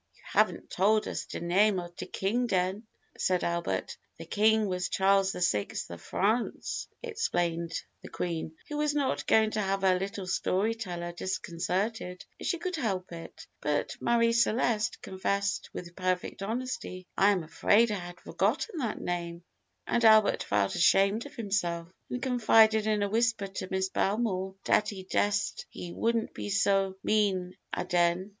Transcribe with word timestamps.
"You 0.15 0.23
haven't 0.25 0.71
tol' 0.71 1.07
us 1.07 1.27
de 1.27 1.39
name 1.39 1.77
of 1.79 1.95
de 1.95 2.07
king 2.07 2.47
den," 2.47 2.87
said 3.19 3.43
Albert. 3.43 3.97
"The 4.17 4.25
king 4.25 4.65
was 4.65 4.89
Charles 4.89 5.31
the 5.31 5.43
Sixth 5.43 5.91
of 5.91 6.01
France," 6.01 6.87
explained 7.03 7.79
the 8.01 8.09
Queen, 8.09 8.53
who 8.67 8.77
was 8.77 8.95
not 8.95 9.27
going 9.27 9.51
to 9.51 9.61
have 9.61 9.83
her 9.83 9.99
little 9.99 10.25
story 10.25 10.73
teller 10.73 11.11
disconcerted 11.11 12.25
if 12.39 12.47
she 12.47 12.57
could 12.57 12.77
help 12.77 13.11
it; 13.11 13.45
but 13.61 13.95
Marie 13.99 14.33
Celeste 14.33 14.99
confessed 15.03 15.69
with 15.71 15.95
perfect 15.95 16.41
honesty, 16.41 17.05
"I 17.15 17.29
am 17.29 17.43
afraid 17.43 17.91
I 17.91 17.99
had 17.99 18.19
forgotten 18.21 18.79
that 18.79 18.99
name;" 18.99 19.43
and 19.85 20.03
Albert 20.03 20.41
felt 20.41 20.73
ashamed 20.73 21.27
of 21.27 21.35
himself, 21.35 21.89
and 22.09 22.19
confided 22.23 22.87
in 22.87 23.03
a 23.03 23.07
whisper 23.07 23.45
to 23.45 23.67
Miss 23.69 23.89
Belmore 23.89 24.55
"dat 24.63 24.89
he 24.89 25.03
dessed 25.03 25.67
he 25.69 25.93
wouldn't 25.93 26.33
be 26.33 26.49
so 26.49 26.95
mean 27.03 27.55
aden." 27.77 28.29